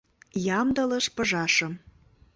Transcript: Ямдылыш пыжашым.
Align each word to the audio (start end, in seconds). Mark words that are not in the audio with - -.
Ямдылыш 0.59 1.05
пыжашым. 1.15 1.73